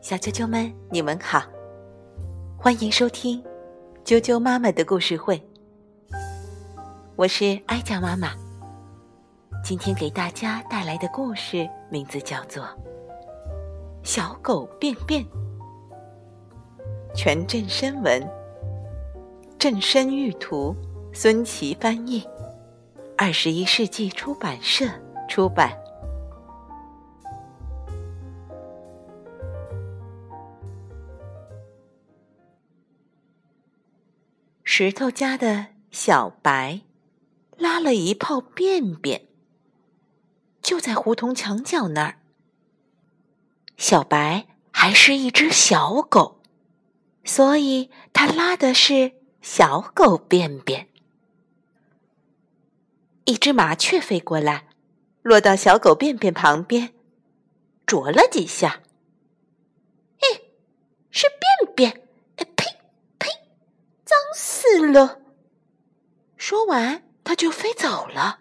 [0.00, 1.42] 小啾啾们，你们好，
[2.58, 3.40] 欢迎收听
[4.04, 5.40] 啾啾妈妈的故事会。
[7.14, 8.32] 我是哀家妈妈，
[9.62, 12.64] 今天给大家带来的故事名字叫做
[14.02, 15.22] 《小狗便便》。
[17.14, 18.28] 全镇声文，
[19.56, 20.74] 正身玉图，
[21.12, 22.26] 孙琦翻译，
[23.16, 24.84] 二十一世纪出版社
[25.28, 25.70] 出版。
[34.78, 36.82] 石头家的小白
[37.56, 39.26] 拉了一泡便便，
[40.60, 42.18] 就在胡同墙角那儿。
[43.78, 46.42] 小白还是一只小狗。
[47.24, 50.90] 所以，他拉的是小狗便便。
[53.24, 54.68] 一只麻雀飞过来，
[55.22, 56.92] 落到小狗便便旁边，
[57.86, 58.82] 啄了几下。
[60.18, 60.52] 嘿，
[61.10, 61.26] 是
[61.64, 62.05] 便便！
[64.06, 65.20] 脏死了！
[66.36, 68.38] 说完，它就飞走了。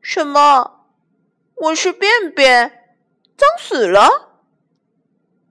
[0.00, 0.86] 什么？
[1.56, 2.94] 我是便便，
[3.36, 4.44] 脏死了？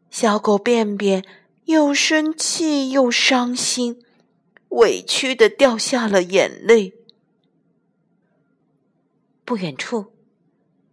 [0.10, 1.26] 小狗便便
[1.66, 4.02] 又生气又伤心，
[4.70, 6.94] 委屈的掉下了眼泪。
[9.44, 10.14] 不远处，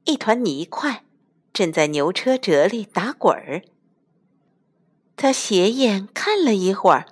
[0.03, 1.05] 一团泥块
[1.53, 3.63] 正在牛车辙里打滚儿。
[5.25, 7.07] 他斜眼看了一会儿，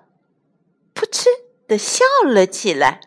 [0.95, 1.31] 噗嗤
[1.67, 3.01] 的笑了起来。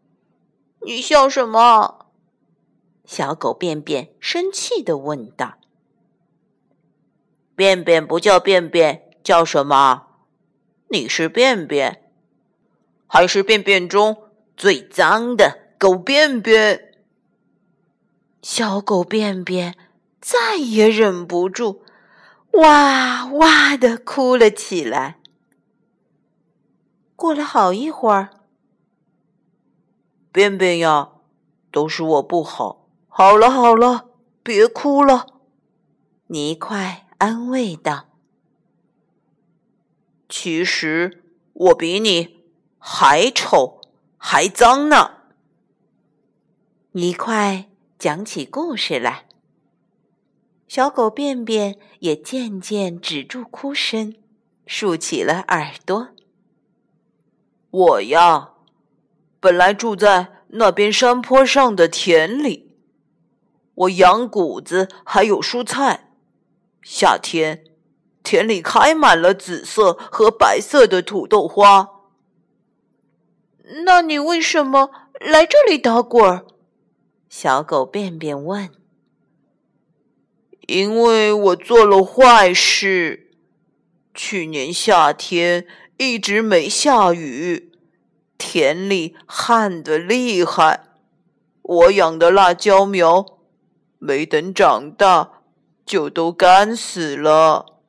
[0.80, 2.06] “你笑什么？”
[3.04, 5.58] 小狗便便生气的问道。
[7.54, 10.06] 便便不叫便便，叫什么？
[10.88, 12.10] 你是便便，
[13.06, 16.94] 还是便便中最脏的狗便便？
[18.40, 19.76] 小狗便便
[20.18, 21.83] 再也忍不住，
[22.58, 25.18] 哇哇的哭了起来。
[27.16, 28.30] 过了好一会儿，
[30.32, 31.12] 便便呀，
[31.70, 32.88] 都是我不好。
[33.08, 34.10] 好了好了，
[34.42, 35.26] 别哭了，
[36.28, 37.02] 泥块。
[37.18, 38.08] 安慰道
[40.28, 41.24] ：“其实
[41.54, 42.44] 我比你
[42.78, 43.80] 还丑
[44.18, 45.12] 还脏呢。”
[46.92, 49.26] 泥块讲起故事来，
[50.66, 54.14] 小狗便便也渐渐止住哭声，
[54.66, 56.08] 竖起了耳朵。
[57.70, 58.50] 我呀，
[59.40, 62.76] 本来住在那边山坡上的田里，
[63.74, 66.10] 我养谷子，还有蔬菜。
[66.82, 67.64] 夏天，
[68.22, 71.90] 田里开满了紫色和白色的土豆花。
[73.84, 76.46] 那你为什么来这里打滚儿？
[77.28, 78.70] 小狗便便问。
[80.66, 83.30] 因为我做了坏事。
[84.14, 85.66] 去年夏天
[85.96, 87.72] 一直没下雨，
[88.38, 90.84] 田里旱得厉害，
[91.62, 93.38] 我养的辣椒苗
[93.98, 95.30] 没等长大。
[95.86, 97.80] 就都干死了！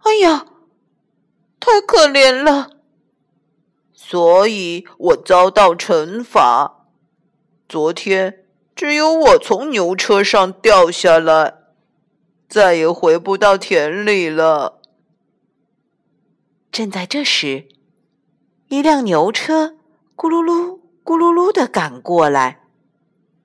[0.00, 0.44] 哎呀，
[1.58, 2.72] 太可怜了！
[3.94, 6.84] 所以我遭到惩罚。
[7.66, 8.44] 昨天
[8.78, 11.52] 只有我从牛车上掉下来，
[12.48, 14.80] 再也回不到田里了。
[16.70, 17.66] 正在这时，
[18.68, 19.74] 一辆牛车
[20.14, 22.60] 咕噜噜、咕噜噜的赶过来，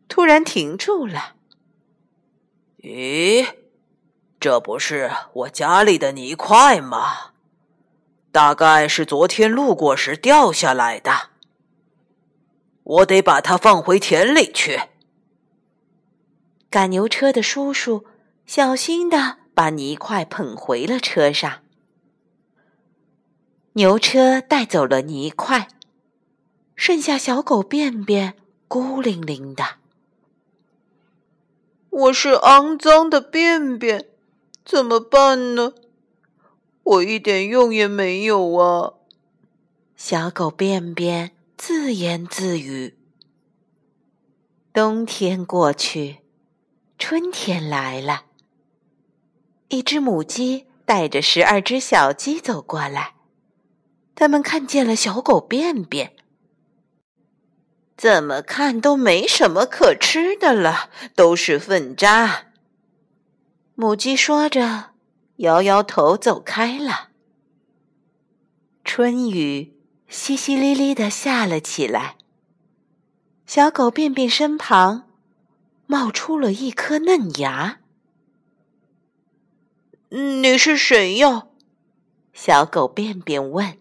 [0.07, 1.33] 突然停住了。
[2.83, 3.43] 咦，
[4.39, 7.31] 这不是我家里的泥块吗？
[8.31, 11.31] 大概是昨天路过时掉下来的。
[12.83, 14.79] 我得把它放回田里去。
[16.73, 18.03] 赶牛车的叔叔
[18.47, 21.61] 小心的把泥块捧回了车上。
[23.73, 25.67] 牛车带走了泥块，
[26.75, 28.33] 剩下小狗便便
[28.67, 29.63] 孤零零的。
[31.91, 34.07] 我是肮脏的便便，
[34.65, 35.75] 怎么办呢？
[36.81, 38.93] 我一点用也没有啊！
[39.95, 42.97] 小狗便便自言自语。
[44.73, 46.22] 冬天过去，
[47.05, 48.27] 春天来了。
[49.67, 53.15] 一只母鸡带着十二只小鸡走过来，
[54.15, 56.15] 他们看见了小狗便便。
[57.97, 62.45] 怎么看都没什么可吃的了，都是粪渣。
[63.75, 64.91] 母鸡说着，
[65.35, 67.09] 摇摇头走开了。
[68.85, 69.77] 春雨
[70.09, 72.15] 淅淅沥沥的下了起来。
[73.45, 75.09] 小狗便便身旁，
[75.93, 77.77] 冒出了一颗嫩芽。
[80.09, 81.43] 你是谁呀？
[82.33, 83.77] 小狗便便问。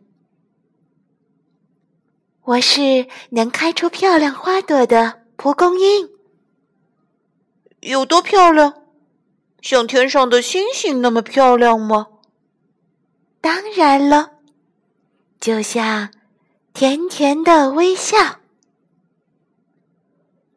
[2.43, 6.11] 我是能开出漂亮花朵的蒲公英。
[7.81, 8.83] 有多漂亮？
[9.63, 12.09] 像天上的星星那么漂亮吗？
[13.41, 14.33] 当然了，
[15.41, 16.11] 就像
[16.75, 18.41] 甜甜的微笑。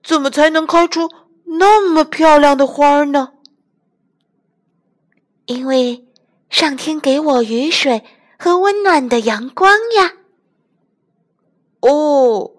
[0.04, 1.10] 怎么才能开出
[1.46, 3.34] 那么漂亮的花儿呢？
[5.46, 6.08] 因为
[6.50, 8.04] 上天给我雨水
[8.38, 10.14] 和温暖的阳光呀。
[11.80, 12.52] 哦，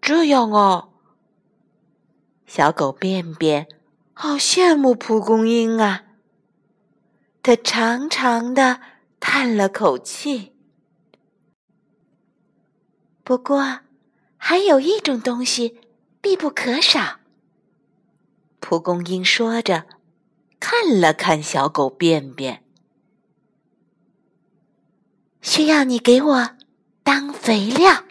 [0.00, 0.88] 这样啊。
[2.46, 3.66] 小狗便便
[4.12, 6.04] 好羡慕蒲公英啊。
[7.42, 8.80] 它长长的
[9.20, 10.52] 叹了口气。
[13.22, 13.80] 不过，
[14.36, 15.80] 还有一种东西。
[16.24, 17.18] 必不可少。
[18.66, 19.84] 蒲公英说着，
[20.58, 22.64] 看了看小狗便便，
[25.42, 26.50] 需要你给我
[27.02, 28.04] 当肥料。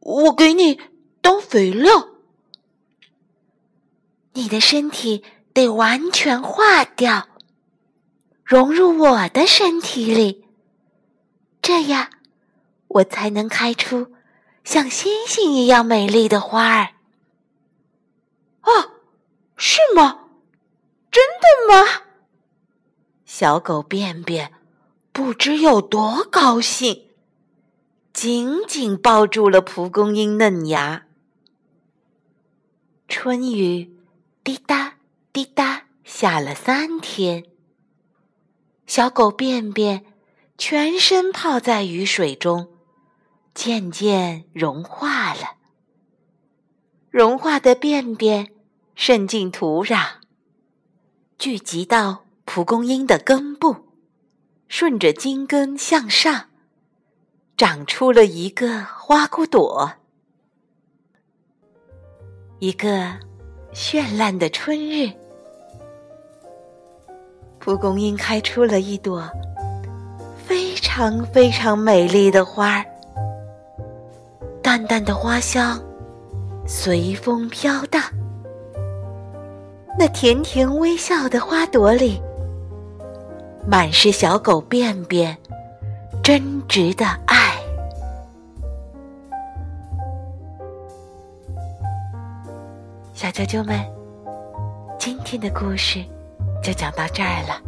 [0.00, 0.80] 我给你
[1.20, 2.08] 当肥料。
[4.32, 5.22] 你的身体
[5.52, 7.28] 得完全化掉，
[8.42, 10.44] 融入我的身体里，
[11.62, 12.10] 这样
[12.88, 14.08] 我才能开出。
[14.64, 16.92] 像星星一样美丽的花儿，啊，
[19.62, 20.20] 是吗？
[21.10, 22.04] 真的吗？
[23.26, 24.54] 小狗便便
[25.12, 27.10] 不知有多高兴，
[28.14, 31.04] 紧紧抱住了蒲公英嫩芽。
[33.06, 33.98] 春雨
[34.42, 34.94] 滴答
[35.30, 37.44] 滴答下了三天，
[38.86, 40.06] 小狗便便
[40.56, 42.72] 全身泡在雨水中。
[43.52, 45.56] 渐渐融化了，
[47.10, 48.54] 融化的便便
[49.02, 50.08] 渗进土壤，
[51.38, 53.76] 聚集到蒲公英的根部，
[54.68, 56.50] 顺着茎根向上，
[57.56, 59.92] 长出了一个花骨朵。
[62.58, 63.18] 一个
[63.72, 65.10] 绚烂的春日，
[67.58, 69.26] 蒲公英开出了一朵
[70.46, 72.84] 非常非常美丽的花儿。
[74.62, 75.82] 淡淡的花香
[76.66, 78.02] 随风飘荡，
[79.98, 82.20] 那甜甜微笑的花朵里，
[83.66, 85.36] 满是小狗便便
[86.22, 87.54] 真挚的爱。
[93.14, 93.84] 小啾啾们，
[94.98, 96.02] 今天的故事
[96.62, 97.60] 就讲到这儿了。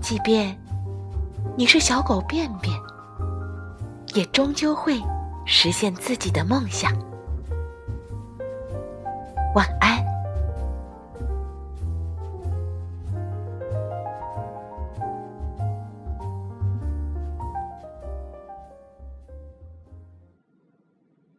[0.00, 0.56] 即便
[1.56, 2.72] 你是小狗便便。
[4.14, 4.98] 也终究会
[5.44, 6.90] 实现自己的梦想。
[9.54, 10.02] 晚安。